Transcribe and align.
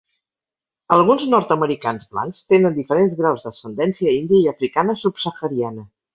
Alguns 0.95 1.25
nord-americans 1.33 2.05
blancs 2.15 2.39
tenen 2.55 2.79
diferents 2.79 3.13
graus 3.21 3.45
d'ascendència 3.49 4.17
índia 4.23 4.41
i 4.47 4.51
africana 4.55 4.99
subsahariana. 5.05 5.87